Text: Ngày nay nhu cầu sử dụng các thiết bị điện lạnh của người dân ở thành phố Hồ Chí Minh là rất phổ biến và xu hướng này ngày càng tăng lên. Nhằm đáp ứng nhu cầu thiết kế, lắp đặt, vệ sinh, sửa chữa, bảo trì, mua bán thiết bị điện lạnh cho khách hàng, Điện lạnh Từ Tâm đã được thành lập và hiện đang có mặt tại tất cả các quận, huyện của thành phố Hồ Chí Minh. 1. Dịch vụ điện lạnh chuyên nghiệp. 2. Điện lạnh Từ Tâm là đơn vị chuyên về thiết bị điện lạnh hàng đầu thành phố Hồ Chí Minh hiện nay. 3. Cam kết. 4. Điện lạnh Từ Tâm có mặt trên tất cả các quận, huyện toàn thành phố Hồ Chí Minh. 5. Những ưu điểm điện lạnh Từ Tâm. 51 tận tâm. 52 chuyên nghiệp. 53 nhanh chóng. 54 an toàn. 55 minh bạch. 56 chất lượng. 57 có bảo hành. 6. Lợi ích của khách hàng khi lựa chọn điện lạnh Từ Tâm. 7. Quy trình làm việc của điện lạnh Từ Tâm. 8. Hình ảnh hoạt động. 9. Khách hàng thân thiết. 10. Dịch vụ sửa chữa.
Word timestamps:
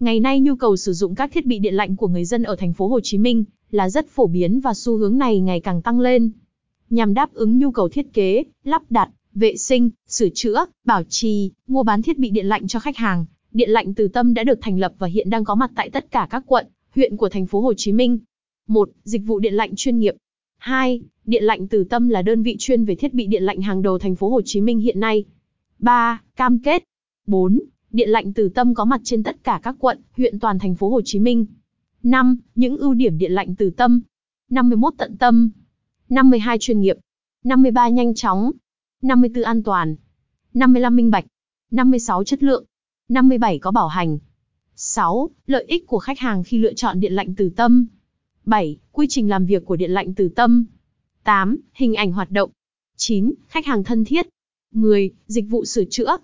Ngày 0.00 0.20
nay 0.20 0.40
nhu 0.40 0.56
cầu 0.56 0.76
sử 0.76 0.92
dụng 0.92 1.14
các 1.14 1.32
thiết 1.32 1.46
bị 1.46 1.58
điện 1.58 1.74
lạnh 1.74 1.96
của 1.96 2.08
người 2.08 2.24
dân 2.24 2.42
ở 2.42 2.56
thành 2.56 2.72
phố 2.72 2.88
Hồ 2.88 3.00
Chí 3.00 3.18
Minh 3.18 3.44
là 3.70 3.90
rất 3.90 4.08
phổ 4.08 4.26
biến 4.26 4.60
và 4.60 4.74
xu 4.74 4.96
hướng 4.96 5.18
này 5.18 5.40
ngày 5.40 5.60
càng 5.60 5.82
tăng 5.82 6.00
lên. 6.00 6.30
Nhằm 6.90 7.14
đáp 7.14 7.34
ứng 7.34 7.58
nhu 7.58 7.70
cầu 7.70 7.88
thiết 7.88 8.12
kế, 8.12 8.42
lắp 8.64 8.82
đặt, 8.90 9.10
vệ 9.34 9.56
sinh, 9.56 9.90
sửa 10.08 10.28
chữa, 10.28 10.66
bảo 10.84 11.02
trì, 11.08 11.50
mua 11.66 11.82
bán 11.82 12.02
thiết 12.02 12.18
bị 12.18 12.30
điện 12.30 12.46
lạnh 12.46 12.66
cho 12.66 12.80
khách 12.80 12.96
hàng, 12.96 13.26
Điện 13.56 13.70
lạnh 13.70 13.94
Từ 13.94 14.08
Tâm 14.08 14.34
đã 14.34 14.44
được 14.44 14.58
thành 14.62 14.78
lập 14.78 14.92
và 14.98 15.06
hiện 15.06 15.30
đang 15.30 15.44
có 15.44 15.54
mặt 15.54 15.70
tại 15.74 15.90
tất 15.90 16.10
cả 16.10 16.26
các 16.30 16.42
quận, 16.46 16.66
huyện 16.94 17.16
của 17.16 17.28
thành 17.28 17.46
phố 17.46 17.60
Hồ 17.60 17.74
Chí 17.74 17.92
Minh. 17.92 18.18
1. 18.66 18.90
Dịch 19.04 19.22
vụ 19.26 19.38
điện 19.38 19.54
lạnh 19.54 19.72
chuyên 19.76 19.98
nghiệp. 19.98 20.14
2. 20.58 21.00
Điện 21.24 21.44
lạnh 21.44 21.68
Từ 21.68 21.84
Tâm 21.84 22.08
là 22.08 22.22
đơn 22.22 22.42
vị 22.42 22.56
chuyên 22.58 22.84
về 22.84 22.94
thiết 22.94 23.14
bị 23.14 23.26
điện 23.26 23.42
lạnh 23.42 23.60
hàng 23.60 23.82
đầu 23.82 23.98
thành 23.98 24.16
phố 24.16 24.28
Hồ 24.28 24.42
Chí 24.44 24.60
Minh 24.60 24.78
hiện 24.78 25.00
nay. 25.00 25.24
3. 25.78 26.20
Cam 26.36 26.58
kết. 26.58 26.84
4. 27.26 27.60
Điện 27.96 28.08
lạnh 28.08 28.32
Từ 28.32 28.48
Tâm 28.48 28.74
có 28.74 28.84
mặt 28.84 29.00
trên 29.04 29.22
tất 29.22 29.44
cả 29.44 29.60
các 29.62 29.76
quận, 29.78 29.98
huyện 30.16 30.38
toàn 30.38 30.58
thành 30.58 30.74
phố 30.74 30.90
Hồ 30.90 31.00
Chí 31.04 31.18
Minh. 31.18 31.46
5. 32.02 32.38
Những 32.54 32.76
ưu 32.76 32.94
điểm 32.94 33.18
điện 33.18 33.32
lạnh 33.32 33.54
Từ 33.58 33.70
Tâm. 33.70 34.00
51 34.50 34.94
tận 34.98 35.16
tâm. 35.16 35.50
52 36.08 36.58
chuyên 36.60 36.80
nghiệp. 36.80 36.96
53 37.44 37.88
nhanh 37.88 38.14
chóng. 38.14 38.50
54 39.02 39.44
an 39.44 39.62
toàn. 39.62 39.96
55 40.54 40.96
minh 40.96 41.10
bạch. 41.10 41.24
56 41.70 42.24
chất 42.24 42.42
lượng. 42.42 42.64
57 43.08 43.58
có 43.58 43.70
bảo 43.70 43.88
hành. 43.88 44.18
6. 44.74 45.30
Lợi 45.46 45.64
ích 45.68 45.86
của 45.86 45.98
khách 45.98 46.18
hàng 46.18 46.44
khi 46.44 46.58
lựa 46.58 46.74
chọn 46.74 47.00
điện 47.00 47.12
lạnh 47.12 47.34
Từ 47.36 47.50
Tâm. 47.56 47.86
7. 48.44 48.78
Quy 48.92 49.06
trình 49.10 49.28
làm 49.28 49.46
việc 49.46 49.64
của 49.64 49.76
điện 49.76 49.90
lạnh 49.90 50.14
Từ 50.14 50.28
Tâm. 50.28 50.64
8. 51.24 51.56
Hình 51.74 51.94
ảnh 51.94 52.12
hoạt 52.12 52.30
động. 52.30 52.50
9. 52.96 53.32
Khách 53.48 53.66
hàng 53.66 53.84
thân 53.84 54.04
thiết. 54.04 54.26
10. 54.72 55.10
Dịch 55.26 55.44
vụ 55.48 55.64
sửa 55.64 55.84
chữa. 55.90 56.16